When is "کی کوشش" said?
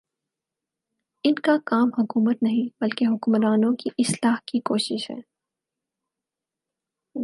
4.45-5.09